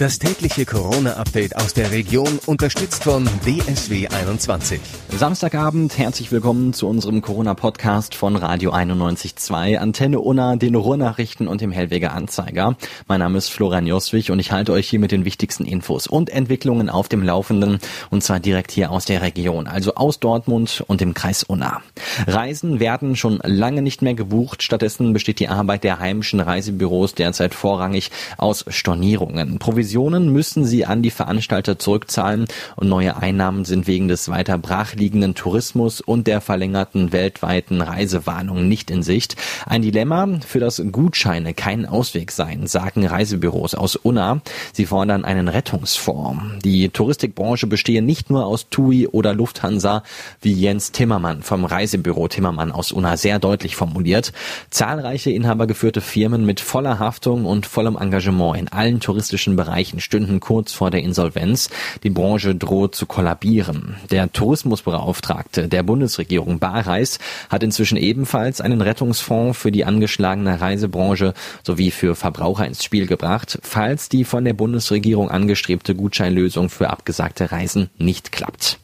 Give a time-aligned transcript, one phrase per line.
[0.00, 4.80] Das tägliche Corona-Update aus der Region unterstützt von DSW 21.
[5.10, 11.70] Samstagabend, herzlich willkommen zu unserem Corona-Podcast von Radio 91.2, Antenne Unna, den Ruhrnachrichten und dem
[11.70, 12.78] Hellweger Anzeiger.
[13.08, 16.30] Mein Name ist Florian Joswig und ich halte euch hier mit den wichtigsten Infos und
[16.30, 17.78] Entwicklungen auf dem Laufenden
[18.08, 21.82] und zwar direkt hier aus der Region, also aus Dortmund und dem Kreis Unna.
[22.26, 27.52] Reisen werden schon lange nicht mehr gebucht, stattdessen besteht die Arbeit der heimischen Reisebüros derzeit
[27.52, 29.58] vorrangig aus Stornierungen.
[29.58, 32.46] Provision Provisionen müssen sie an die Veranstalter zurückzahlen
[32.76, 38.92] und neue Einnahmen sind wegen des weiter brachliegenden Tourismus und der verlängerten weltweiten Reisewarnung nicht
[38.92, 39.34] in Sicht.
[39.66, 44.42] Ein Dilemma, für das Gutscheine kein Ausweg seien, sagen Reisebüros aus Unna.
[44.72, 46.62] Sie fordern einen Rettungsfonds.
[46.62, 50.04] Die Touristikbranche bestehe nicht nur aus TUI oder Lufthansa,
[50.40, 54.32] wie Jens Timmermann vom Reisebüro Timmermann aus Unna sehr deutlich formuliert.
[54.70, 60.40] Zahlreiche inhabergeführte Firmen mit voller Haftung und vollem Engagement in allen touristischen Bereichen Bereichen stünden
[60.40, 61.70] kurz vor der Insolvenz.
[62.02, 63.94] Die Branche droht zu kollabieren.
[64.10, 71.92] Der Tourismusbeauftragte der Bundesregierung Barreis hat inzwischen ebenfalls einen Rettungsfonds für die angeschlagene Reisebranche sowie
[71.92, 77.90] für Verbraucher ins Spiel gebracht, falls die von der Bundesregierung angestrebte Gutscheinlösung für abgesagte Reisen
[77.96, 78.80] nicht klappt.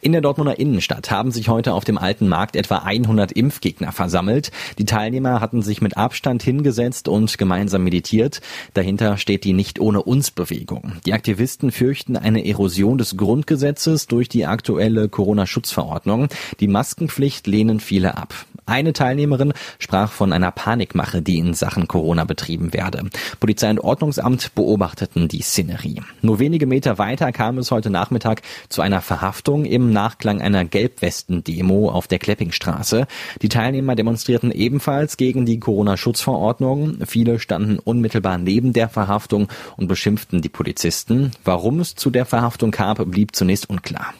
[0.00, 4.50] In der Dortmunder Innenstadt haben sich heute auf dem alten Markt etwa 100 Impfgegner versammelt.
[4.78, 8.40] Die Teilnehmer hatten sich mit Abstand hingesetzt und gemeinsam meditiert.
[8.74, 10.94] Dahinter steht die Nicht ohne uns Bewegung.
[11.06, 16.28] Die Aktivisten fürchten eine Erosion des Grundgesetzes durch die aktuelle Corona-Schutzverordnung.
[16.60, 18.34] Die Maskenpflicht lehnen viele ab.
[18.64, 23.04] Eine Teilnehmerin sprach von einer Panikmache, die in Sachen Corona betrieben werde.
[23.40, 26.00] Polizei und Ordnungsamt beobachteten die Szenerie.
[26.22, 31.90] Nur wenige Meter weiter kam es heute Nachmittag zu einer Verhaftung im Nachklang einer Gelbwesten-Demo
[31.90, 33.06] auf der Kleppingstraße.
[33.42, 36.98] Die Teilnehmer demonstrierten ebenfalls gegen die Corona-Schutzverordnung.
[37.06, 41.32] Viele standen unmittelbar neben der Verhaftung und beschimpften die Polizisten.
[41.44, 44.14] Warum es zu der Verhaftung kam, blieb zunächst unklar.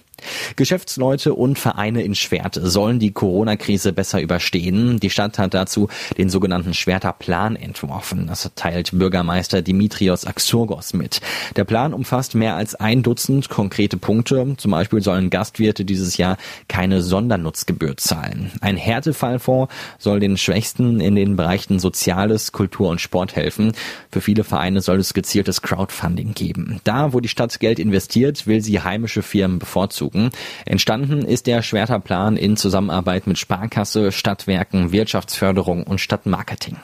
[0.56, 5.00] Geschäftsleute und Vereine in Schwert sollen die Corona-Krise besser überstehen.
[5.00, 5.88] Die Stadt hat dazu
[6.18, 8.26] den sogenannten Schwerter Plan entworfen.
[8.26, 11.20] Das teilt Bürgermeister Dimitrios Axurgos mit.
[11.56, 14.54] Der Plan umfasst mehr als ein Dutzend konkrete Punkte.
[14.56, 16.36] Zum Beispiel sollen Gastwirte dieses Jahr
[16.68, 18.52] keine Sondernutzgebühr zahlen.
[18.60, 23.72] Ein Härtefallfonds soll den Schwächsten in den Bereichen Soziales, Kultur und Sport helfen.
[24.10, 26.80] Für viele Vereine soll es gezieltes Crowdfunding geben.
[26.84, 30.30] Da, wo die Stadt Geld investiert, will sie heimische Firmen bevorzugen bevorzugen.
[30.64, 36.76] Entstanden ist der Schwerterplan in Zusammenarbeit mit Sparkasse, Stadtwerken, Wirtschaftsförderung und Stadtmarketing.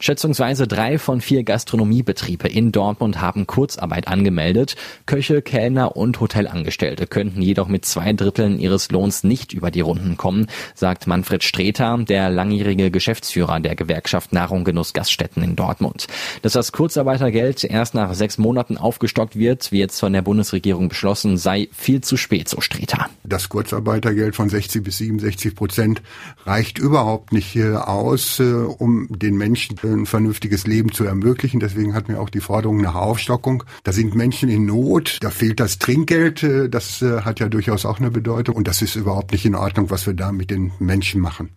[0.00, 4.76] Schätzungsweise drei von vier Gastronomiebetriebe in Dortmund haben Kurzarbeit angemeldet.
[5.06, 10.16] Köche, Kellner und Hotelangestellte könnten jedoch mit zwei Dritteln ihres Lohns nicht über die Runden
[10.16, 16.06] kommen, sagt Manfred Streter, der langjährige Geschäftsführer der Gewerkschaft Nahrung Genuss Gaststätten in Dortmund.
[16.42, 21.36] Dass das Kurzarbeitergeld erst nach sechs Monaten aufgestockt wird, wie jetzt von der Bundesregierung beschlossen,
[21.36, 23.08] sei viel zu spät, so Streter.
[23.24, 26.02] Das Kurzarbeitergeld von 60 bis 67 Prozent
[26.44, 31.60] reicht überhaupt nicht aus, äh, um den Menschen Menschen ein vernünftiges Leben zu ermöglichen.
[31.60, 33.64] Deswegen hatten wir auch die Forderung nach Aufstockung.
[33.82, 37.86] Da sind Menschen in Not, da fehlt das Trinkgeld, äh, das äh, hat ja durchaus
[37.86, 40.72] auch eine Bedeutung und das ist überhaupt nicht in Ordnung, was wir da mit den
[40.78, 41.50] Menschen machen.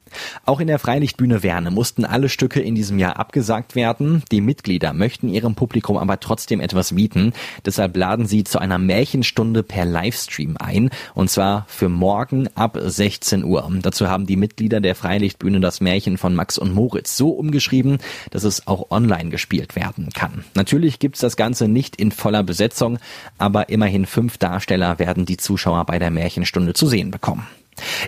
[0.45, 4.23] Auch in der Freilichtbühne Werne mussten alle Stücke in diesem Jahr abgesagt werden.
[4.31, 7.33] Die Mitglieder möchten ihrem Publikum aber trotzdem etwas bieten.
[7.65, 13.43] Deshalb laden sie zu einer Märchenstunde per Livestream ein und zwar für morgen ab 16
[13.43, 13.69] Uhr.
[13.81, 17.86] Dazu haben die Mitglieder der Freilichtbühne das Märchen von Max und Moritz so umgeschrieben,
[18.31, 20.43] dass es auch online gespielt werden kann.
[20.55, 22.99] Natürlich gibt's das Ganze nicht in voller Besetzung,
[23.37, 27.47] aber immerhin fünf Darsteller werden die Zuschauer bei der Märchenstunde zu sehen bekommen.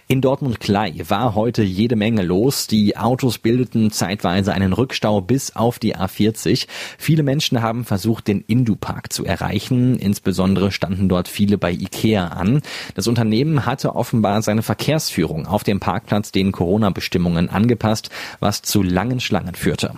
[0.08, 2.68] In Dortmund-Klei war heute jede Menge los.
[2.68, 6.68] Die Autos bildeten zeitweise einen Rückstau bis auf die A40.
[6.98, 9.98] Viele Menschen haben versucht, den Indu-Park zu erreichen.
[9.98, 12.62] Insbesondere standen dort viele bei Ikea an.
[12.96, 19.20] Das Unternehmen hatte offenbar seine Verkehrsführung auf dem Parkplatz den Corona-Bestimmungen angepasst, was zu langen
[19.20, 19.94] Schlangen führte.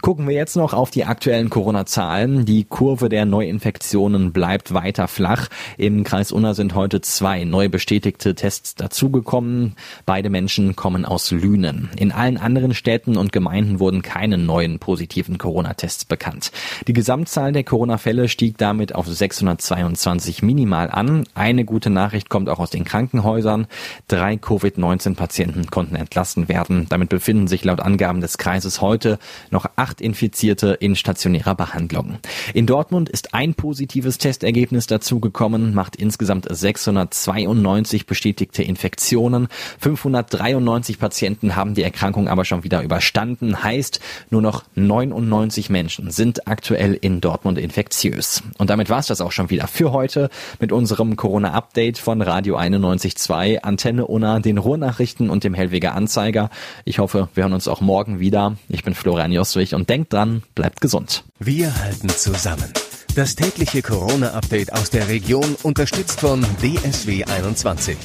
[0.00, 2.44] Gucken wir jetzt noch auf die aktuellen Corona-Zahlen.
[2.44, 5.48] Die Kurve der Neuinfektionen bleibt weiter flach.
[5.78, 9.74] Im Kreis Unna sind heute zwei neu bestätigte Tests dazu dazugekommen.
[10.06, 11.90] Beide Menschen kommen aus Lünen.
[11.98, 16.52] In allen anderen Städten und Gemeinden wurden keine neuen positiven Corona-Tests bekannt.
[16.86, 21.24] Die Gesamtzahl der Corona-Fälle stieg damit auf 622 minimal an.
[21.34, 23.66] Eine gute Nachricht kommt auch aus den Krankenhäusern.
[24.08, 26.86] Drei Covid-19-Patienten konnten entlassen werden.
[26.88, 29.18] Damit befinden sich laut Angaben des Kreises heute
[29.50, 32.18] noch acht Infizierte in stationärer Behandlung.
[32.52, 39.48] In Dortmund ist ein positives Testergebnis dazugekommen, macht insgesamt 692 bestätigte Infektionen Infektionen.
[39.80, 43.62] 593 Patienten haben die Erkrankung aber schon wieder überstanden.
[43.62, 44.00] Heißt,
[44.30, 48.42] nur noch 99 Menschen sind aktuell in Dortmund infektiös.
[48.58, 50.30] Und damit war es das auch schon wieder für heute
[50.60, 56.50] mit unserem Corona-Update von Radio 91.2, Antenne Unna, den Ruhrnachrichten und dem Hellweger Anzeiger.
[56.84, 58.56] Ich hoffe, wir hören uns auch morgen wieder.
[58.68, 61.24] Ich bin Florian Joswig und denkt dran, bleibt gesund.
[61.38, 62.72] Wir halten zusammen.
[63.14, 67.96] Das tägliche Corona-Update aus der Region unterstützt von DSW 21.